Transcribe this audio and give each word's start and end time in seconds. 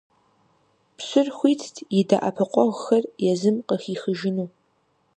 Пщыр 0.97 1.27
хуитт 1.37 1.75
и 1.97 1.99
дэӀэпыкъуэгъухэр 2.09 3.03
езым 3.31 3.57
къыхихыжыну. 3.67 4.47